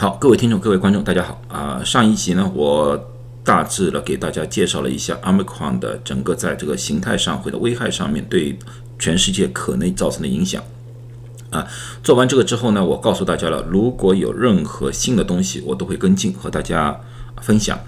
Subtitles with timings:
[0.00, 1.82] 好，各位听众、各位观众，大家好啊！
[1.84, 2.98] 上一集呢，我
[3.44, 8.58] 大致的给大家介绍了一下 Omicron 的整个在这个形态上或者危害上面对
[8.98, 10.64] 全世界可能造成的影响
[11.50, 11.68] 啊。
[12.02, 16.98] 做完这个之后呢，我告诉大家了，如果有任何新的东西，我都会跟进和大家
[17.42, 17.78] 分享。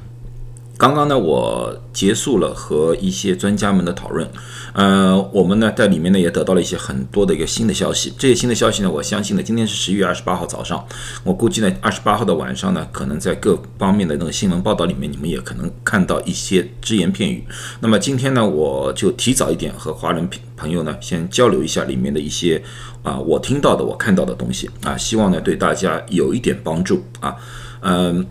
[0.82, 4.28] 刚刚呢，我结束了和一些专家们的讨论，
[4.72, 8.12] 呃，我们呢在里面呢也得到了一些很多的一个新的消息。
[8.18, 10.84] 这些新的消息呢，我相信呢，今天是十一月二十八号早上，
[11.22, 17.46] 我估计呢，二十八号的晚上呢，可能在各方面的那个新闻报道里面，你们也可能看到一些只言片语。
[17.78, 22.60] 那么今天呢，我就提早一点和华人朋友呢先交流一下里面的一些
[23.04, 27.36] 啊我听到的、我看到的东西啊，希望呢对大家有一点帮助啊，
[27.82, 28.26] 嗯。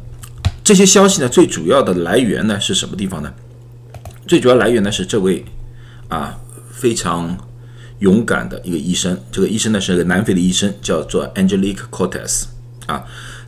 [0.64, 3.34] 这些消息呢，最主要的来源呢是什么地方呢？
[4.28, 5.44] 最主要来源呢是这位
[6.08, 6.38] 啊
[6.72, 7.36] 非常
[8.00, 9.20] 勇敢的一个医生。
[9.32, 12.44] 这个医生呢是个南非的医生，叫做 Angelique Cortez
[12.86, 13.04] 啊，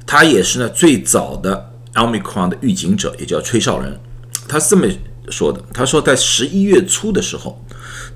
[0.05, 3.99] 他也是呢最早的 Omicron 的预警者，也叫吹哨人。
[4.47, 4.87] 他是这么
[5.29, 7.63] 说的：他说，在十一月初的时候，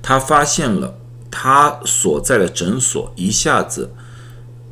[0.02, 0.98] 他发现了
[1.30, 3.90] 他所在的诊所一下子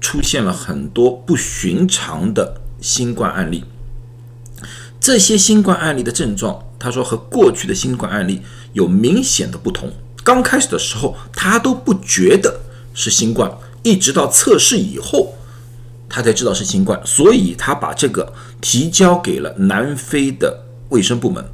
[0.01, 3.65] 出现了很多不寻常的新冠案例。
[5.07, 9.89] 这些新冠案例的症状，他说和过去的新冠案例有明显的不同。
[10.25, 12.59] 刚开始的时候，他都不觉得
[12.93, 13.49] 是新冠，
[13.85, 15.33] 一直到测试以后，
[16.09, 17.01] 他才知道是新冠。
[17.05, 21.45] 所以他把这个提交给了南非的卫生部门。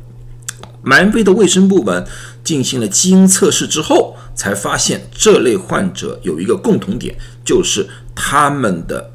[0.84, 2.06] 南非的卫生部门
[2.42, 9.11] 进行了基因测试之后，才发现这类患者有一个共同点，就是他们的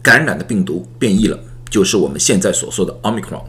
[0.00, 1.36] 感染的病毒变异了，
[1.68, 3.42] 就是我们现在所说的 Omicron。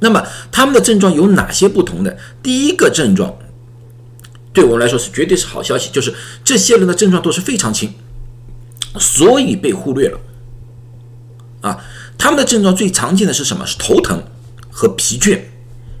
[0.00, 2.18] 那么他们的症状有哪些不同的？
[2.42, 3.34] 第一个症状，
[4.52, 7.94] 对我们来说是绝对是好消息，就是这些人的症状都是非常轻，
[8.98, 10.20] 所以被忽略了。
[11.62, 11.82] 啊，
[12.18, 13.66] 他们的症状最常见的是什么？
[13.66, 14.22] 是头疼
[14.70, 15.40] 和疲倦，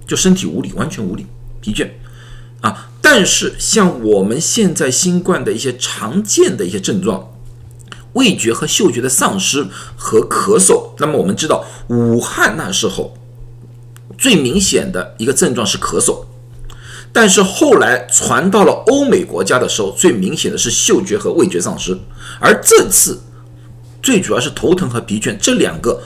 [0.06, 1.24] 就身体无力，完全无力，
[1.62, 1.88] 疲倦。
[2.60, 7.32] 啊，但是像我们现在新冠的一些常见的一些症状，
[8.12, 9.66] 味觉和嗅觉的丧失
[9.96, 13.15] 和咳嗽，那么我们知道武汉那时候。
[14.18, 16.24] 最明显的一个症状是咳嗽，
[17.12, 21.96] 但是后来传到了欧美国家的时候，最明显的是嗅觉和味觉丧失，
[22.40, 23.20] 而这次
[24.02, 26.02] 最主要是头疼和疲倦，这两个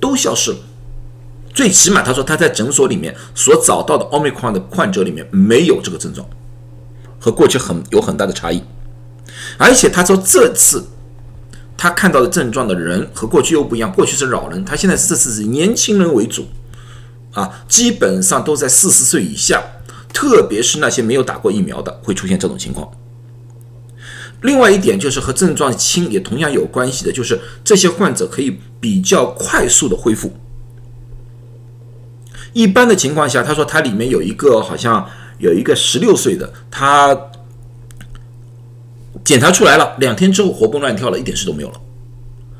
[0.00, 0.56] 都消失了。
[1.54, 6.26] 最起码他说他在诊所里面所找到的奥密克戎的患者里面没有这个症状，
[7.18, 8.62] 和过去很有很大的差异。
[9.56, 10.84] 而且他说这次
[11.76, 16.46] 他看到的症状的人和过去又不一样，过去是老人，他现在这次是年轻人为主。
[17.34, 19.60] 啊，基本上都在四十岁以下，
[20.12, 22.88] 特别是那些没有打过疫苗的，会出现这种情况。
[24.42, 30.32] 另外一点就是和症状轻也同样有关系的，就是这些患者可以比较快速的恢复。
[32.52, 35.04] 一般的情况下，他说他里面有一个好像
[35.38, 37.18] 有一个十六岁的，他
[39.24, 41.80] 检查出来了，两天之后活蹦乱跳了，一点事都没有了。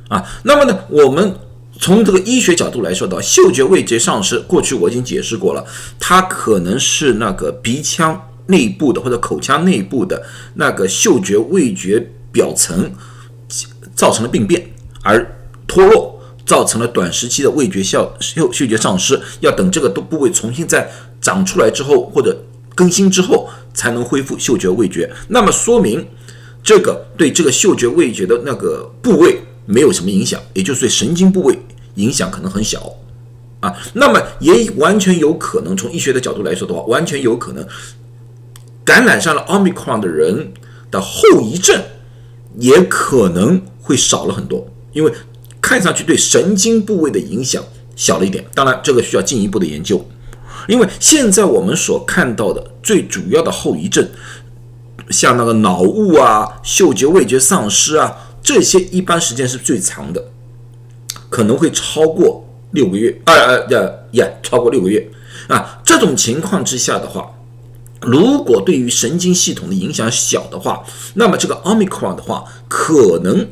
[0.08, 1.36] 啊，那么呢，我们。
[1.80, 5.64] 从这个医学角度来说的，嗅觉味觉丧失，过去我已经解释过了，
[5.98, 10.24] 它可能是那个鼻腔内部的或者口腔内部的
[10.54, 12.92] 那个嗅觉味觉表层
[13.94, 14.64] 造成了病变
[15.02, 15.36] 而
[15.66, 20.88] 脱落，造成了短时期的味觉效嗅嗅觉丧失，要等这个都部位重新再
[21.20, 25.10] 长出来之后或者更新之后才能恢复嗅觉味觉。
[25.28, 26.06] 那么说明
[26.62, 29.40] 这个对这个嗅觉味觉的那个部位。
[29.66, 31.58] 没有什么影响，也就是对神经部位
[31.94, 32.96] 影响可能很小，
[33.60, 37.66] 啊，那么也完全有可能从医学的角度来说的话，完全有可能
[38.84, 40.52] 感染上了奥密克戎的人
[40.90, 41.82] 的后遗症
[42.58, 45.12] 也可能会少了很多，因为
[45.60, 47.62] 看上去对神经部位的影响
[47.96, 48.44] 小了一点。
[48.54, 50.06] 当然，这个需要进一步的研究，
[50.68, 54.06] 因为现在我们所看到的最主要的后遗症，
[55.10, 58.23] 像那个脑雾啊、嗅觉味觉丧失啊。
[58.44, 60.22] 这些一般时间是最长的，
[61.30, 65.08] 可能会超过六个月，啊啊呀呀，超过六个月
[65.48, 65.80] 啊！
[65.82, 67.30] 这种情况之下的话，
[68.02, 73.48] 如果对于神经系统的影响小的话，那么这个 omicron 的话，可能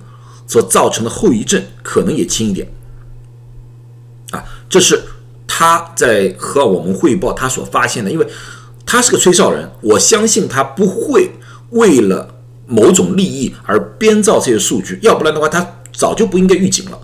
[0.46, 2.70] 所造成的后遗症可能也轻一点
[4.30, 4.44] 啊。
[4.68, 5.02] 这是
[5.46, 8.26] 他在和我们汇报他所发现的，因为
[8.84, 11.30] 他是个吹哨人，我相信他不会
[11.70, 12.31] 为了。
[12.72, 16.98] 某种利益而编造这些数据，要不然的话，他早就不应该预警了。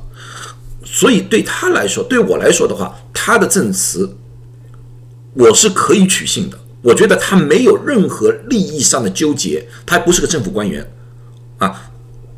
[0.83, 4.17] 所以对他来说，对我来说的话，他的证词
[5.35, 6.59] 我是可以取信的。
[6.81, 10.91] 我觉得他没有任何利益上的纠结，他不是个政府官员
[11.59, 11.91] 啊，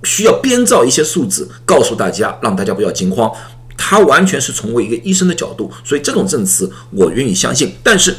[0.03, 3.31] 需要编造一些数字告诉大家，让大家不要惊慌。
[3.77, 7.75] 他完全是从我一个医生的角度，所以这种证词我愿意相信。
[7.83, 8.17] 但是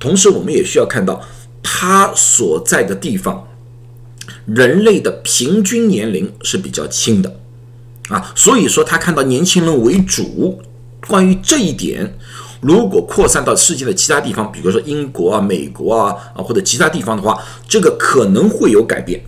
[0.00, 1.20] 同时，我们也需要看到
[1.62, 3.46] 他所在的地方，
[4.46, 7.36] 人类的平均年龄是比较轻的
[8.08, 10.62] 啊，所以说他看到年轻人为主。
[11.06, 12.16] 关于这一点，
[12.62, 17.38] 如果扩散到世界的其他地方，比如说英国啊、美国啊啊或者其他地方的话，
[17.68, 19.22] 这个可能会有改变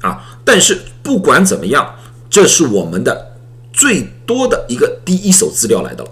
[0.00, 0.40] 啊。
[0.44, 1.94] 但是不管怎么样，
[2.28, 3.36] 这是我们的
[3.72, 6.10] 最多的一个第一手资料来的了。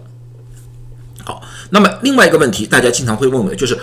[1.25, 3.77] 好，那么另外一个问题，大家经常会问我的就是：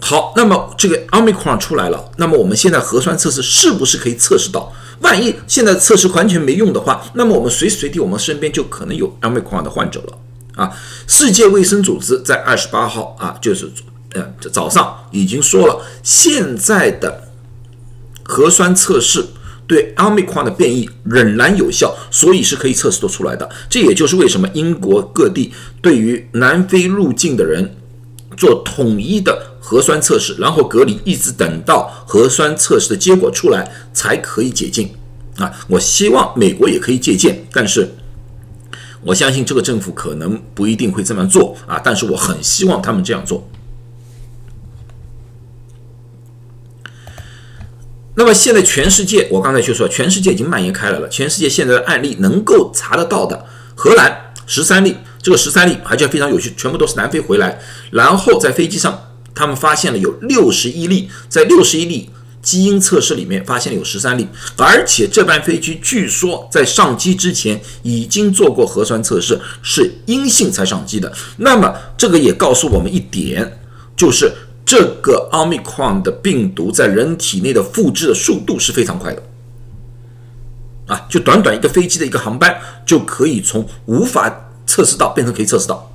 [0.00, 4.72] 好，那么这个奥密克戎出来了，那么我们现在核酸测试是不是可以测试到？
[5.00, 10.70] 万一现在测试完全没用的话，那么我们随时随地我们身边就可能有奥密克戎的患者了啊！
[11.06, 13.70] 世界卫生组织在二十八号啊，就是
[14.14, 17.28] 呃早上已经说了，现在的
[18.24, 19.24] 核酸测试
[19.66, 23.48] 对奥密克戎的变异仍然有效，所以是可以测试得出来的。
[23.68, 27.76] 这也就是为什么英国各地对于南非入境的人
[28.36, 29.49] 做统一的。
[29.62, 34.92] 核酸测试，然后隔离，一直等到核酸测试的结果出来才可以解禁
[35.36, 35.52] 啊！
[35.68, 37.88] 我希望美国也可以借鉴，但是
[39.02, 41.78] 我相信这个政府可能不一定会这么做啊！
[41.84, 43.46] 但是我很希望他们这样做。
[48.14, 51.08] 那么现在全世界，我刚才就说，全世界已经蔓延开来了。
[51.08, 57.60] 全世界现在的案例能够查得到的，荷兰十三例，这个十三例而且非常有趣，全部都是南非回来，
[57.90, 59.06] 然后在飞机上。
[59.40, 62.10] 他们发现了有六十一例，在六十一例
[62.42, 64.28] 基因测试里面发现了有十三例，
[64.58, 71.10] 而且这班飞机据说在上机之前已经做过核酸测试，是阴性才上机的。
[71.38, 73.58] 那么这个也告诉我们一点，
[73.96, 74.30] 就是
[74.66, 79.22] 这个奥密克戎的病毒在人体内的复制的速度是非常快的，
[80.86, 85.89] 啊，就短短一个飞机的一个航班就可以从无法测试到变成可以测试到。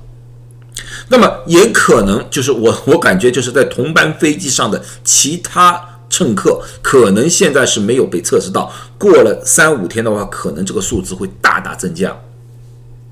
[1.08, 5.80] 那么也可能就是我，我感觉就是在同班飞机上的其他
[6.10, 8.72] 乘客，可能现在是没有被测试到。
[8.98, 12.10] 过了三五天的话，可能这个数字会大大增加。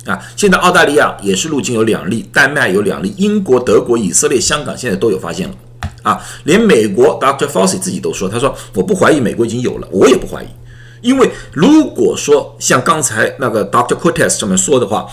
[0.07, 5.55] 啊，现在澳大利亚也是入境有两例，丹麦有两例，英国、德国、以色列、香港现在都有发现了。
[6.03, 7.47] 啊，连美国 Dr.
[7.47, 10.49] Fauci 自己都说，他说我不怀疑美国已经有了，我也不怀疑，
[11.01, 13.97] 因为如果说像刚才那个 Dr.
[13.97, 15.07] Cortez 这么说的话。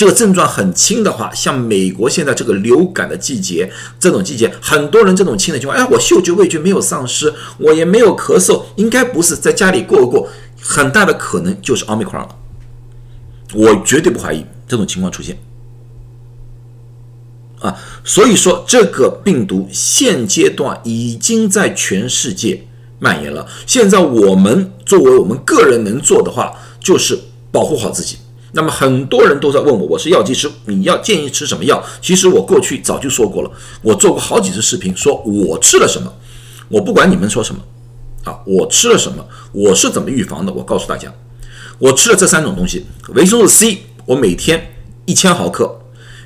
[0.00, 10.26] 这个症状很轻的话，像美国现在这个流感的季节，这种季节很多人这种轻的情况，哎，我嗅觉味觉没有丧失，我也没有咳嗽，应该不是在家里过过，
[10.58, 12.34] 很大的可能就是奥密克戎了。
[13.52, 15.38] 我绝对不怀疑这种情况出现。
[17.58, 22.66] 啊，所以说这个病毒现阶段已经在全世界
[22.98, 23.46] 蔓延了。
[23.66, 27.20] 现在我们作为我们个人能做的话，就是
[27.52, 28.16] 保护好自己。
[28.52, 31.82] 那么很多人都在问我，我是药剂师，你要建议吃什么药？
[32.02, 33.50] 其实我过去早就说过了，
[33.82, 36.12] 我做过好几次视频，说我吃了什么，
[36.68, 37.60] 我不管你们说什么，
[38.24, 40.52] 啊，我吃了什么，我是怎么预防的？
[40.52, 41.12] 我告诉大家，
[41.78, 44.74] 我吃了这三种东西：维生素 C，我每天
[45.06, 45.64] 一千毫克；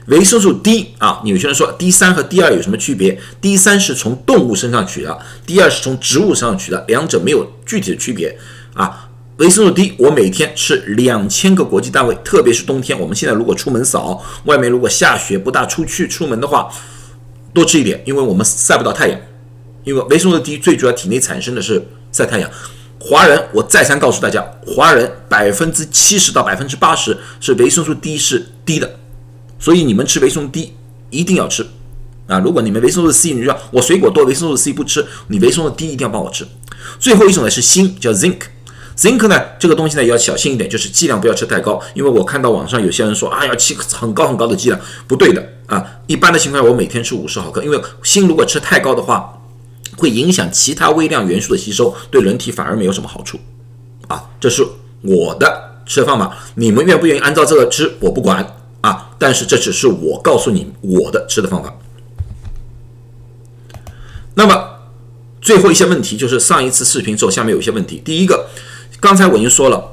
[0.07, 8.39] 维生素 D 啊，有些人说 D 三和 D 二有什么区别？D 三是从动物身上取的，D 二是从植物身上取的，两者没有具体的区别
[8.73, 9.11] 啊。
[9.39, 12.99] 维生素 D，我每天吃两千个国际单位，特别是冬天。
[12.99, 16.71] 我们现在如果出门少，外面如果下雪不大出去出门的话，
[17.53, 19.21] 多吃一点，因为我们晒不到太阳。
[19.83, 22.49] 因为维生素 D 最主要体内产生的是晒太阳。
[23.01, 28.99] 华人，我再三告诉大家，华人百分之七十到百分之八十是维生素 D 是低的，
[29.59, 30.75] 所以你们吃维生素 D
[31.11, 31.67] 一定要吃
[32.29, 32.39] 啊！
[32.39, 36.47] 如果你们维生素 C，你就说我水果多，维生素 C 不吃，你维生素 D 一定要帮我吃。
[37.01, 38.39] 最后一种呢是锌，叫 zinc。
[38.97, 45.85] Zinc 呢，这个东西呢要小心一点，就是剂量不要吃太高，因为我看到网上有些人说啊要吃很高很高的剂量，不对的啊。
[46.07, 49.43] 一般的情况下，我每天吃五十毫克，因为锌如果吃太高的话，
[49.97, 53.41] 会影响其他微量元素的吸收，对人体反而没有什么好处
[54.07, 54.31] 啊。
[54.39, 54.65] 这是
[55.03, 58.47] 我的吃的方法，你们愿不愿意按照这个吃，我不管
[58.83, 59.11] 啊。
[59.19, 61.75] 但是这只是我告诉你我的吃的方法。
[64.35, 64.69] 那么
[65.41, 68.47] 最后一些问题就是上一次视频之后，下面有一些问题，第一个。
[69.05, 69.85] 刚才我已经说了，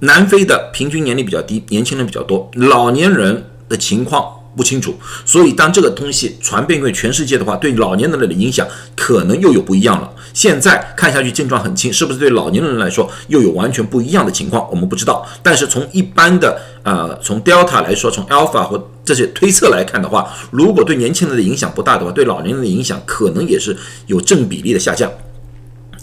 [0.00, 4.94] 南非的平均年龄比较低，年轻人比较多，老年人的情况不清楚。
[5.24, 10.12] 所以当这个东西传遍给全世界的话，对老年人的影响可能又有不一样了。
[10.34, 14.68] 现在看下去症状很轻，是不是对老年人来说又有完全不一样的情况？
[14.70, 15.26] 我们不知道。
[15.42, 23.74] 但是从一般的呃，从 Delta 来说，从 Alpha 或这些推测来看的话，如果对年轻人的影响不大的话，对老年人的影响可能也是
[24.08, 25.10] 有正比例的下降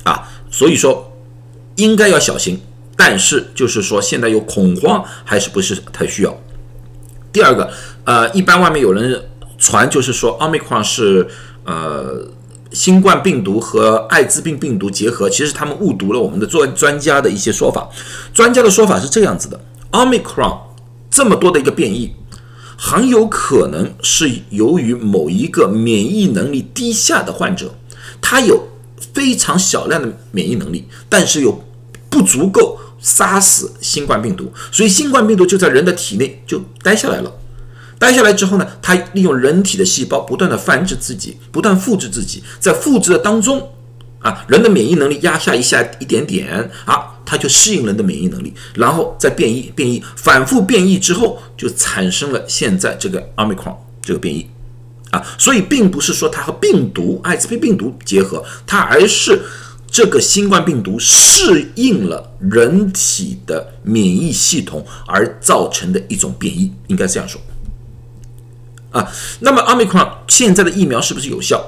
[0.03, 0.27] 啊。
[0.49, 1.11] 所以说。
[1.75, 2.61] 应该要小心，
[2.95, 6.37] 但是就是说现在有恐慌还是不是太需要。
[7.31, 7.69] 第二个，
[8.03, 9.21] 呃，一般外面有人
[9.57, 11.27] 传就是说奥密克戎是
[11.63, 12.27] 呃
[12.71, 17.89] 新冠病毒和艾滋病病毒结合，其实他们误读了我们的专专家的一些说法。
[18.33, 19.59] 专家的说法是这样子的：
[19.91, 20.75] 奥密克戎
[21.09, 22.13] 这么多的一个变异。
[22.75, 27.73] 很有可能是由于某一个免疫能力低下的患者，
[28.19, 28.67] 他有
[29.13, 31.63] 非常小量的免疫能力，但是又
[32.09, 37.31] 不足够杀死新冠病毒，所以新冠病毒就在人的体内就待下来了。
[37.99, 43.69] 待下来之后呢，它利用人体的细胞不断的繁殖自己，不断复制自己，在复制的当中。
[44.19, 54.49] 啊，人的免疫能力压下一下一点点，啊，它就适应人的免疫能力，然后再变异，变异，反复变异之后，就产生了现在这个奥密克戎这个变异，
[55.13, 59.39] 啊，所以并不是说它和病毒艾滋病病毒结合，它而是
[59.85, 67.39] 这个新冠病毒适应了人体的免疫系统而造成的一种变异，应该这样说。
[68.89, 69.07] 啊，
[69.39, 71.63] 那么奥密克戎现在的疫苗是不是有效？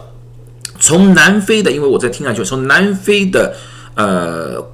[0.80, 3.56] 从南非的，因为我在听下去，从南非的
[3.96, 4.72] 呃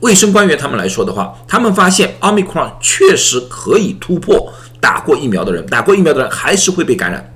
[0.00, 4.52] 卫生官员他们来说的话，他们发现奥密克戎确实可以突破
[4.84, 7.32] 打过疫苗的人，打过疫苗的人还是会被感染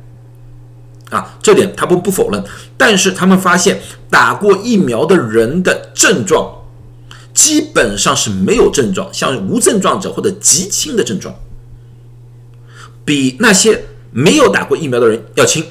[1.08, 2.44] 啊，这点他们不否认。
[2.76, 6.54] 但是他们发现打过疫苗的人的症状
[7.32, 11.34] 基本上是没有症状，像无症状者或者极轻的症状，
[13.02, 15.64] 比那些没有打过疫苗的人要轻。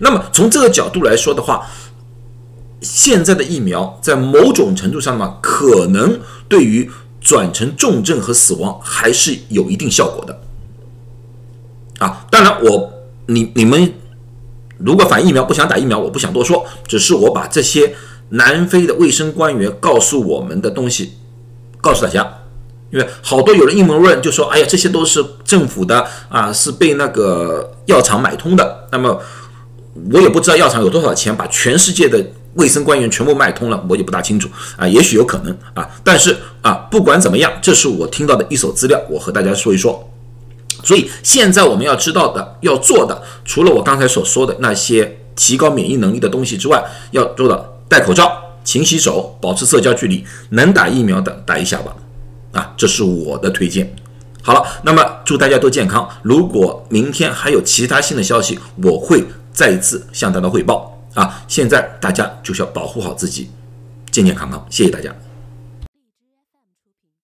[0.00, 1.66] 那么从这个角度来说的话，
[2.82, 10.42] 现在的疫苗在某种程度上呢，可能对于转成重症和死亡还是有一定效果的。
[11.98, 12.92] 啊，当然我
[13.26, 13.92] 你你们
[14.78, 17.94] 如果反疫苗不想打疫苗，我不想多说，只是我把这些
[18.30, 21.14] 南非的卫生官员告诉我们的东西
[21.80, 22.40] 告诉大家，
[22.90, 29.20] 因为好多有人阴谋论就说，哎呀，这些都是政府的啊，是被那个药厂买通的，那么。
[30.12, 32.24] 我也不知道药厂有多少钱把全世界的
[32.54, 40.08] 卫生官员全部卖通了，我也不大清楚啊，也许有可能啊，但是啊，不管怎么样，这是我听到的一手资料，我和大家说一说。
[40.82, 48.32] 所以现在我们要知道的、要做的，除了我刚才所说的那些提高免疫能力的东西之外，要做到戴口罩、
[48.64, 51.94] 勤洗手、保持社交距离，能打疫苗的打一下吧，
[52.52, 53.94] 啊，这是我的推荐。
[54.42, 56.08] 好了，那么祝大家都健康。
[56.22, 59.24] 如果明天还有其他新的消息，我会。
[59.50, 61.42] 再一次向大家汇报啊！
[61.48, 63.50] 现在大家就是要保护好自己，
[64.12, 64.64] 健健康康。
[64.70, 65.12] 谢谢大家。